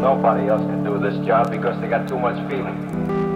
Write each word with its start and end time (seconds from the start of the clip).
Nobody 0.00 0.48
else 0.48 0.62
can 0.62 0.82
do 0.82 0.98
this 0.98 1.14
job 1.26 1.50
because 1.50 1.78
they 1.80 1.88
got 1.88 2.08
too 2.08 2.18
much 2.18 2.36
feeling. 2.48 3.29